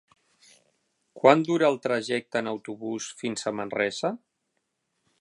Quant 1.19 1.43
dura 1.49 1.67
el 1.73 1.77
trajecte 1.85 2.43
en 2.43 2.51
autobús 2.55 3.13
fins 3.23 3.45
a 3.53 3.57
Manresa? 3.61 4.15